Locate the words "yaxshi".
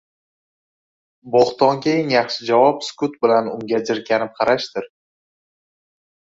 2.13-2.47